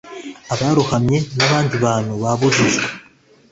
abarohamye 0.53 1.17
n 1.35 1.39
abandi 1.47 1.75
bantu 1.85 2.11
babujijwe 2.21 2.85